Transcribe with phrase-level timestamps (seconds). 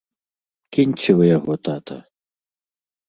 [0.77, 1.97] Кіньце вы яго, тата!